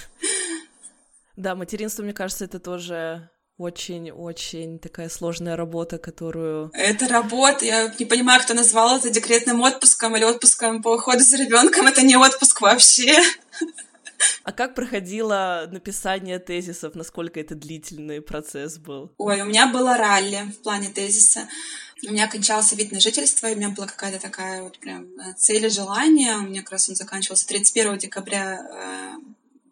[1.36, 6.70] Да, материнство, мне кажется, это тоже очень-очень такая сложная работа, которую...
[6.74, 7.64] Это работа.
[7.64, 11.86] Я не понимаю, кто назвал это декретным отпуском или отпуском по уходу за ребенком.
[11.86, 13.16] Это не отпуск вообще.
[14.46, 16.94] А как проходило написание тезисов?
[16.94, 19.12] Насколько это длительный процесс был?
[19.18, 21.48] Ой, у меня было ралли в плане тезиса.
[22.06, 25.34] У меня кончался вид на жительство, и у меня была какая-то такая вот прям э,
[25.36, 26.36] цель и желание.
[26.36, 29.18] У меня как раз он заканчивался 31 декабря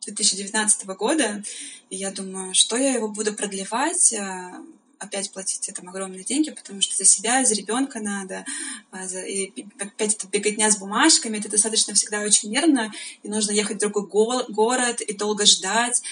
[0.06, 1.44] 2019 э, года.
[1.90, 4.54] И я думаю, что я его буду продлевать э,
[4.98, 8.44] опять платить там огромные деньги, потому что за себя, за ребенка надо,
[8.90, 13.76] а, и опять это беготня с бумажками, это достаточно всегда очень нервно, и нужно ехать
[13.76, 16.02] в другой го- город и долго ждать.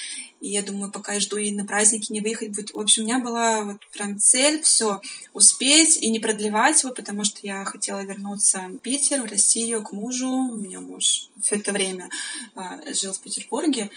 [0.43, 2.75] И я думаю, пока я жду и на праздники не выехать будет.
[2.75, 5.01] В общем, у меня была вот прям цель все
[5.33, 9.93] успеть и не продлевать его, потому что я хотела вернуться в Питер, в Россию, к
[9.93, 10.29] мужу.
[10.29, 12.11] У меня муж все это время
[12.57, 13.89] а, жил в Петербурге.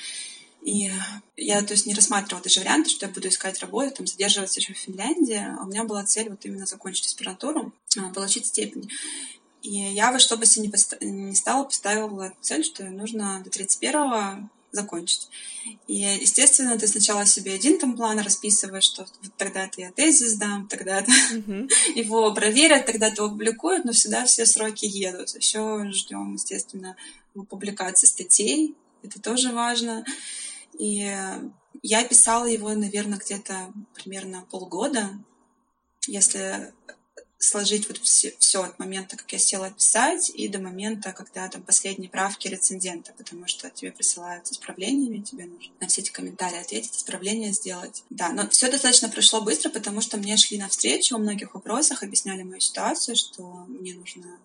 [0.65, 0.91] И
[1.37, 4.73] я, то есть, не рассматривала даже варианты, что я буду искать работу, там, задерживаться еще
[4.73, 5.37] в Финляндии.
[5.37, 8.89] А у меня была цель вот именно закончить аспирантуру, а, получить степень.
[9.61, 10.97] И я во что бы себе не, пост...
[11.01, 15.29] не стала, поставила цель, что нужно до 31-го закончить.
[15.85, 20.67] И, естественно, ты сначала себе один там план расписываешь, что вот тогда-то я тезис дам,
[20.67, 21.69] тогда-то mm-hmm.
[21.95, 25.35] его проверят, тогда-то его публикуют, но всегда все сроки едут.
[25.35, 26.95] Еще ждем, естественно,
[27.49, 30.03] публикации статей, это тоже важно.
[30.77, 31.11] И
[31.81, 35.11] я писала его, наверное, где-то примерно полгода.
[36.07, 36.73] Если
[37.37, 41.61] сложить вот все, все от момента, как я села писать, и до момента, когда там
[41.61, 46.59] последние правки рецензента, потому что тебе присылают с исправлениями, тебе нужно на все эти комментарии
[46.59, 48.03] ответить, исправления сделать.
[48.09, 52.43] Да, но все достаточно прошло быстро, потому что мне шли навстречу во многих вопросах, объясняли
[52.43, 54.39] мою ситуацию, что мне нужно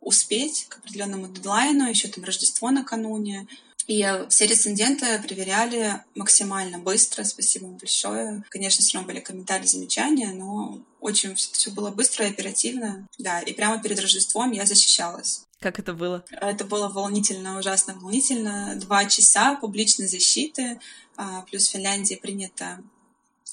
[0.00, 3.46] успеть к определенному дедлайну, еще там Рождество накануне,
[3.86, 7.24] и все реценденты проверяли максимально быстро.
[7.24, 8.44] Спасибо им большое.
[8.48, 13.06] Конечно, все равно были комментарии, замечания, но очень все было быстро и оперативно.
[13.18, 15.44] Да, и прямо перед Рождеством я защищалась.
[15.60, 16.24] Как это было?
[16.30, 18.76] Это было волнительно, ужасно волнительно.
[18.76, 20.80] Два часа публичной защиты.
[21.16, 22.82] А, плюс в Финляндии принято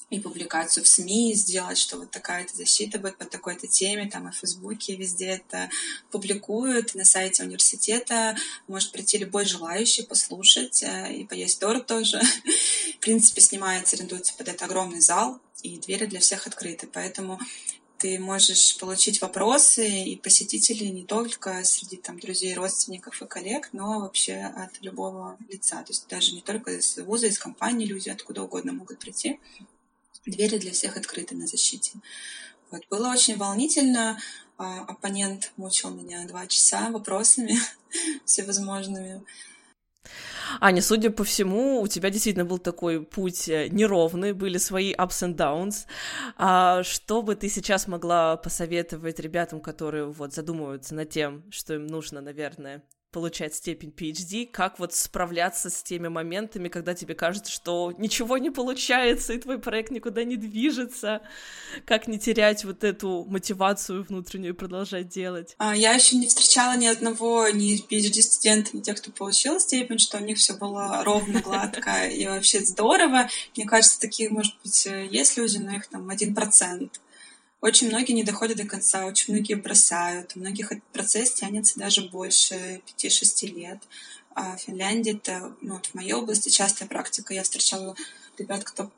[0.10, 4.32] и публикацию в СМИ сделать, что вот такая-то защита будет по такой-то теме, там и
[4.32, 5.70] в Фейсбуке везде это
[6.12, 12.22] публикуют, на сайте университета может прийти любой желающий послушать э, и поесть торт тоже.
[12.96, 17.40] В принципе, снимается, арендуется под это огромный зал, и двери для всех открыты, поэтому
[17.98, 24.02] ты можешь получить вопросы и посетителей не только среди там, друзей, родственников и коллег, но
[24.02, 25.78] вообще от любого лица.
[25.78, 29.40] То есть даже не только из вуза, из компании люди откуда угодно могут прийти
[30.28, 31.94] двери для всех открыты на защите.
[32.72, 32.84] Вот.
[32.90, 34.20] Было очень волнительно.
[34.60, 37.58] А, оппонент мучил меня два часа вопросами
[38.26, 39.24] всевозможными.
[40.60, 45.24] Аня, судя по всему, у тебя действительно был такой путь э, неровный, были свои ups
[45.24, 45.86] and downs.
[46.38, 51.86] А что бы ты сейчас могла посоветовать ребятам, которые вот задумываются над тем, что им
[51.88, 57.94] нужно, наверное, получать степень PhD, как вот справляться с теми моментами, когда тебе кажется, что
[57.98, 61.22] ничего не получается, и твой проект никуда не движется,
[61.86, 65.56] как не терять вот эту мотивацию внутреннюю и продолжать делать?
[65.58, 70.18] А, я еще не встречала ни одного, ни PhD-студента, ни тех, кто получил степень, что
[70.18, 73.30] у них все было ровно, гладко и вообще здорово.
[73.56, 77.00] Мне кажется, такие, может быть, есть люди, но их там один процент.
[77.60, 80.34] Очень многие не доходят до конца, очень многие бросают.
[80.36, 83.80] У многих этот процесс тянется даже больше 5-6 лет.
[84.36, 87.34] А в Финляндии это, ну, вот в моей области частая практика.
[87.34, 87.96] Я встречала
[88.38, 88.92] ребят, кто...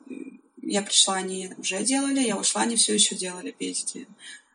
[0.62, 4.06] Я пришла, они уже делали, я ушла, они все еще делали PhD.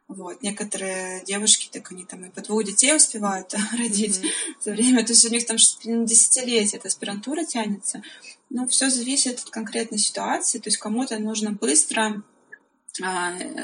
[0.08, 0.44] Вот.
[0.44, 4.56] Некоторые девушки, так они там и по двух детей успевают родить mm-hmm.
[4.64, 5.04] за время.
[5.04, 8.04] То есть у них там десятилетие эта аспирантура тянется.
[8.52, 10.60] Ну, все зависит от конкретной ситуации.
[10.60, 12.22] То есть кому-то нужно быстро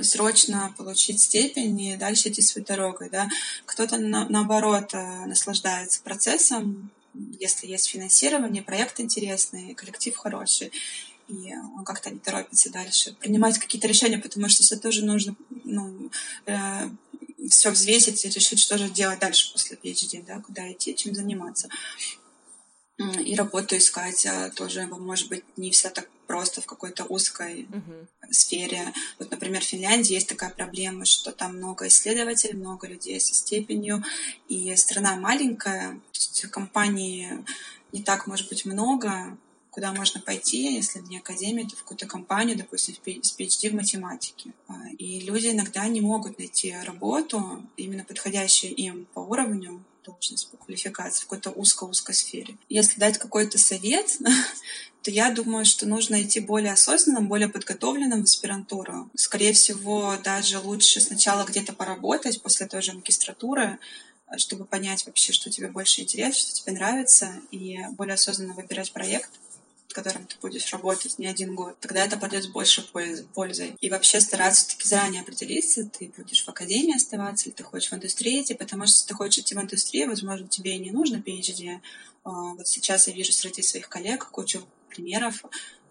[0.02, 3.10] срочно получить степень и дальше идти своей дорогой.
[3.10, 3.30] Да?
[3.66, 6.92] Кто-то, на, наоборот, а, наслаждается процессом,
[7.40, 10.72] если есть финансирование, проект интересный, коллектив хороший,
[11.28, 16.10] и он как-то не торопится дальше принимать какие-то решения, потому что это тоже нужно ну,
[16.46, 16.90] э,
[17.50, 21.70] все взвесить и решить, что же делать дальше после PhD, да, куда идти, чем заниматься.
[23.24, 28.08] И работу искать а, тоже, может быть, не все так просто в какой-то узкой uh-huh.
[28.32, 28.94] сфере.
[29.20, 34.02] Вот, например, в Финляндии есть такая проблема, что там много исследователей, много людей со степенью,
[34.48, 36.00] и страна маленькая,
[36.50, 37.28] компаний
[37.92, 39.38] не так, может быть, много,
[39.72, 44.52] куда можно пойти, если не академия, то в какую-то компанию, допустим, с PhD в математике.
[44.68, 50.58] А, и люди иногда не могут найти работу, именно подходящую им по уровню, должность по
[50.58, 52.58] квалификации в какой-то узкой-узкой сфере.
[52.70, 54.18] Если дать какой-то совет,
[55.02, 59.10] то я думаю, что нужно идти более осознанным, более подготовленным в аспирантуру.
[59.16, 63.80] Скорее всего, даже лучше сначала где-то поработать после той же магистратуры,
[64.38, 69.30] чтобы понять вообще, что тебе больше интересно, что тебе нравится, и более осознанно выбирать проект
[69.94, 72.84] которым ты будешь работать не один год, тогда это пойдет с большей
[73.34, 73.76] пользой.
[73.80, 77.94] И вообще стараться таки заранее определиться, ты будешь в академии оставаться, или ты хочешь в
[77.94, 81.18] индустрии идти, потому что если ты хочешь идти в индустрию, возможно, тебе и не нужно
[81.18, 81.80] PhD.
[82.24, 85.44] А, вот сейчас я вижу среди своих коллег кучу примеров,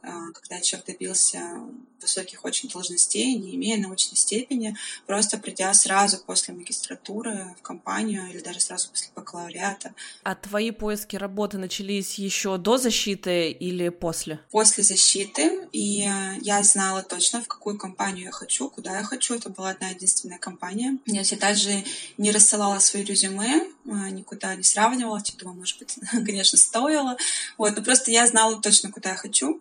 [0.03, 1.61] когда человек добился
[2.01, 8.41] высоких очень должностей, не имея научной степени, просто придя сразу после магистратуры в компанию или
[8.41, 9.95] даже сразу после бакалавриата.
[10.23, 14.41] А твои поиски работы начались еще до защиты или после?
[14.51, 16.09] После защиты, и
[16.41, 19.35] я знала точно, в какую компанию я хочу, куда я хочу.
[19.35, 20.99] Это была одна единственная компания.
[21.07, 21.85] Я все даже
[22.17, 27.17] не рассылала свои резюме, а, никуда не сравнивала, типа, может быть, конечно, стоило.
[27.59, 29.61] Вот, но просто я знала точно, куда я хочу.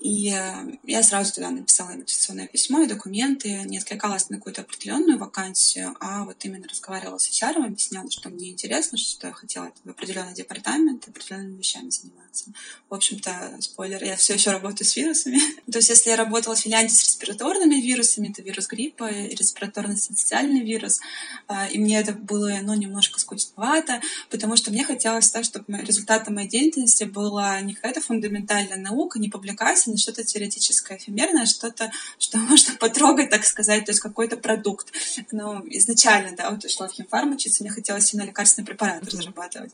[0.00, 5.18] И э, я сразу туда написала инвестиционное письмо и документы, не откликалась на какую-то определенную
[5.18, 9.88] вакансию, а вот именно разговаривала с HR, объясняла, что мне интересно, что я хотела в
[9.88, 12.52] определенный департамент определенными вещами заниматься.
[12.90, 15.38] В общем-то, спойлер, я все еще работаю с вирусами.
[15.72, 20.60] То есть, если я работала в Финляндии с респираторными вирусами, это вирус гриппа, респираторный социальный
[20.60, 21.00] вирус,
[21.46, 26.34] а, и мне это было, ну, немножко скучновато, потому что мне хотелось так, чтобы результатом
[26.34, 32.38] моей деятельности была не какая-то фундаментальная наука, не публикация, не что-то теоретическое, эфемерное, что-то, что
[32.50, 34.92] можно потрогать, так сказать, то есть какой-то продукт.
[35.32, 39.72] Но изначально, да, вот ушла в химфарм учиться, мне хотелось именно лекарственный препарат разрабатывать.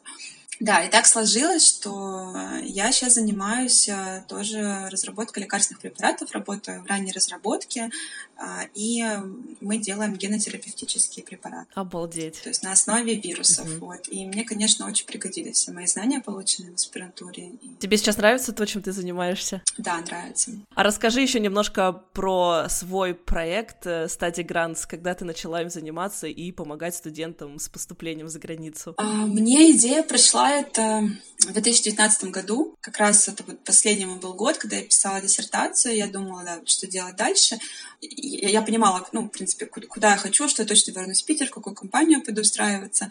[0.61, 6.87] Да, и так сложилось, что я сейчас занимаюсь э, тоже разработкой лекарственных препаратов, работаю в
[6.87, 7.91] ранней разработке,
[8.37, 9.05] а, и
[9.61, 11.69] мы делаем генотерапевтические препараты.
[11.75, 12.41] Обалдеть.
[12.43, 13.67] То есть на основе вирусов.
[13.67, 13.87] Угу.
[13.87, 14.09] Вот.
[14.09, 17.53] И мне, конечно, очень пригодились все мои знания, полученные в аспирантуре.
[17.79, 19.63] Тебе сейчас нравится то, чем ты занимаешься?
[19.77, 20.53] Да, нравится.
[20.75, 26.51] А расскажи еще немножко про свой проект Study Grants, когда ты начала им заниматься и
[26.51, 28.95] помогать студентам с поступлением за границу.
[28.97, 31.09] А, мне идея пришла это
[31.41, 32.75] в 2019 году.
[32.81, 35.97] Как раз это вот последний мой был год, когда я писала диссертацию.
[35.97, 37.59] Я думала, да, что делать дальше
[38.01, 41.51] я понимала, ну, в принципе, куда я хочу, что я точно вернусь в Питер, в
[41.51, 43.11] какую компанию пойду устраиваться.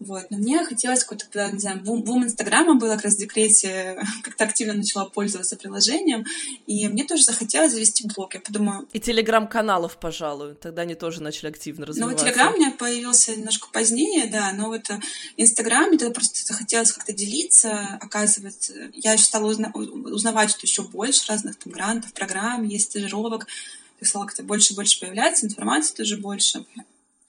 [0.00, 0.26] Вот.
[0.30, 4.44] Но мне хотелось какой-то, не знаю, бум, бум Инстаграма было как раз в декрете, как-то
[4.44, 6.24] активно начала пользоваться приложением,
[6.66, 8.34] и мне тоже захотелось завести блог.
[8.34, 8.84] Я подумала...
[8.92, 12.24] И телеграм-каналов, пожалуй, тогда они тоже начали активно развиваться.
[12.24, 15.00] Ну, телеграм у меня появился немножко позднее, да, но вот э,
[15.36, 18.74] Инстаграм, мне тогда просто захотелось как-то делиться, оказывается.
[18.92, 23.48] Я еще стала узна- узнавать, что еще больше разных там грантов, программ, есть стажировок,
[24.00, 26.64] стало как-то больше и больше появляться, информации тоже больше.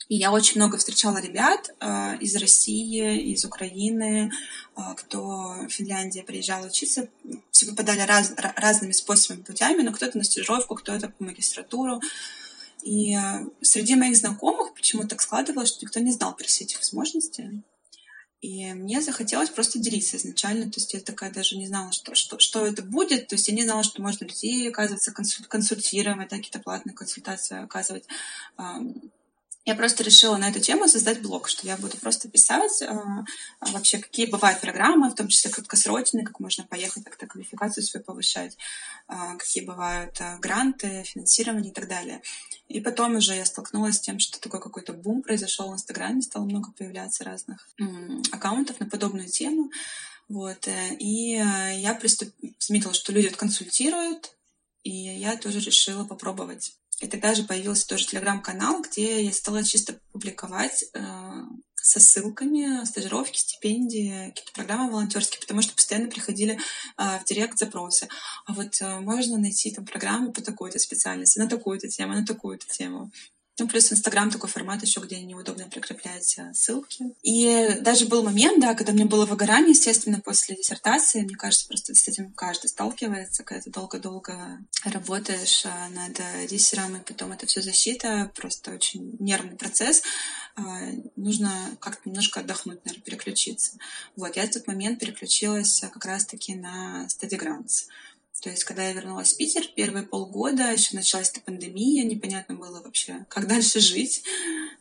[0.10, 4.32] И я очень много встречала ребят э, из России, из Украины,
[4.76, 7.08] э, кто в Финляндии приезжал учиться.
[7.52, 12.02] Все попадали раз, разными способами, путями, но кто-то на стажировку, кто-то по магистратуру.
[12.82, 16.76] И э, среди моих знакомых почему так складывалось, что никто не знал про все эти
[16.76, 17.62] возможности.
[18.42, 20.72] И мне захотелось просто делиться изначально.
[20.72, 23.28] То есть я такая даже не знала, что, что, что это будет.
[23.28, 28.06] То есть я не знала, что можно людей, оказывается, консультировать, какие-то платные консультации оказывать.
[29.66, 32.88] Я просто решила на эту тему создать блог, что я буду просто писать э,
[33.60, 38.58] вообще, какие бывают программы, в том числе краткосрочные, как можно поехать, как-то квалификацию свою повышать,
[39.10, 42.22] э, какие бывают э, гранты, финансирование и так далее.
[42.68, 46.46] И потом уже я столкнулась с тем, что такой какой-то бум произошел в Инстаграме, стало
[46.46, 49.72] много появляться разных м- аккаунтов на подобную тему.
[50.30, 52.30] Вот, э, и э, я приступ...
[52.60, 54.32] заметила, что люди консультируют,
[54.84, 60.00] и я тоже решила попробовать и тогда же появился тоже телеграм-канал, где я стала чисто
[60.12, 61.00] публиковать э,
[61.76, 66.60] со ссылками стажировки, стипендии, какие-то программы волонтерские, потому что постоянно приходили
[66.98, 68.10] э, в директ запросы.
[68.46, 72.68] А вот э, можно найти там программу по такой-то специальности, на такую-то тему, на такую-то
[72.68, 73.12] тему.
[73.60, 77.06] Ну, плюс Инстаграм такой формат еще, где неудобно прикреплять ссылки.
[77.24, 81.22] И даже был момент, да, когда мне было выгорание, естественно, после диссертации.
[81.22, 87.04] Мне кажется, просто с этим каждый сталкивается, когда ты долго-долго работаешь э, над диссером, и
[87.04, 90.04] потом это все защита, просто очень нервный процесс.
[90.58, 90.62] Э,
[91.16, 93.78] нужно как-то немножко отдохнуть, наверное, переключиться.
[94.16, 97.88] Вот, я в тот момент переключилась как раз-таки на Study Grants.
[98.42, 102.82] То есть, когда я вернулась в Питер, первые полгода, еще началась эта пандемия, непонятно было
[102.82, 104.24] вообще, как дальше жить.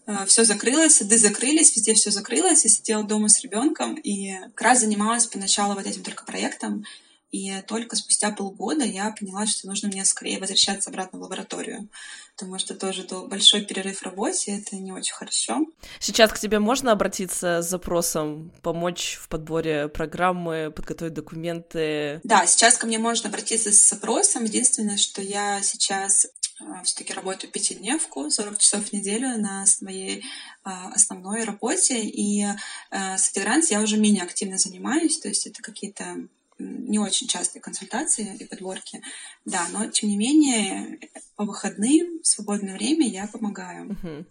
[0.07, 2.65] А, все закрылось, сады закрылись, везде все закрылось.
[2.65, 6.85] Я сидела дома с ребенком и как раз занималась поначалу вот этим только проектом.
[7.31, 11.89] И только спустя полгода я поняла, что нужно мне скорее возвращаться обратно в лабораторию,
[12.35, 15.67] потому что тоже большой перерыв в работе, это не очень хорошо.
[16.01, 22.21] Сейчас к тебе можно обратиться с запросом помочь в подборе программы, подготовить документы?
[22.25, 24.45] Да, сейчас ко мне можно обратиться с запросом.
[24.45, 26.25] Единственное, что я сейчас
[26.61, 30.25] э, все-таки работаю пятидневку, 40 часов в неделю на своей
[30.65, 32.55] а, основной работе, и э,
[32.91, 36.17] с Антигрант я уже менее активно занимаюсь, то есть это какие-то
[36.59, 39.03] не очень частые консультации и подборки,
[39.45, 40.99] да, но тем не менее
[41.37, 43.91] по выходным, в свободное время я помогаю.
[43.93, 44.27] Угу.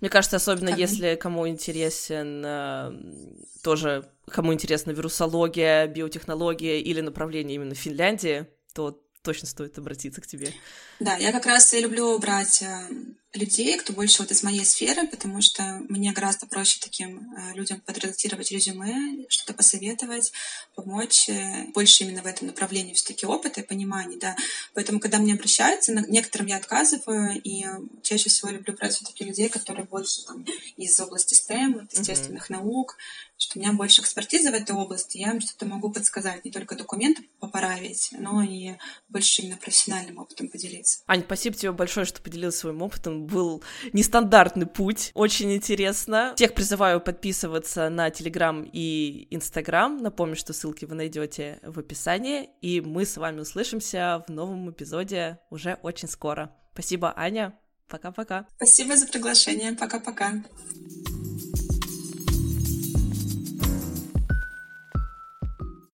[0.00, 0.78] Мне кажется, особенно как...
[0.78, 2.92] если кому интересен э,
[3.62, 10.52] тоже, кому интересна вирусология, биотехнология или направление именно Финляндии, то точно стоит обратиться к тебе.
[10.98, 12.88] Да, я как раз и люблю брать э,
[13.32, 17.80] людей, кто больше вот из моей сферы, потому что мне гораздо проще таким э, людям
[17.80, 20.32] подредактировать резюме, что-то посоветовать,
[20.74, 24.36] помочь э, больше именно в этом направлении все-таки опыта и понимания, да.
[24.74, 27.64] Поэтому, когда мне обращаются, некоторым я отказываю, и
[28.02, 30.44] чаще всего люблю брать все-таки людей, которые больше там
[30.76, 32.56] из области STEM, естественных mm-hmm.
[32.56, 32.96] наук,
[33.40, 36.74] что у меня больше экспертизы в этой области, я им что-то могу подсказать, не только
[36.74, 38.74] документы поправить, но и
[39.08, 41.00] больше именно профессиональным опытом поделиться.
[41.06, 43.19] Ань, спасибо тебе большое, что поделилась своим опытом.
[43.26, 43.62] Был
[43.92, 46.32] нестандартный путь, очень интересно.
[46.36, 49.96] Всех призываю подписываться на Телеграм и Инстаграм.
[49.98, 55.38] Напомню, что ссылки вы найдете в описании, и мы с вами услышимся в новом эпизоде
[55.50, 56.54] уже очень скоро.
[56.72, 57.58] Спасибо, Аня.
[57.88, 58.46] Пока-пока.
[58.56, 59.72] Спасибо за приглашение.
[59.72, 60.42] Пока-пока.